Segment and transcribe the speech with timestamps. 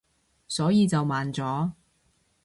[0.47, 1.73] 所以就慢咗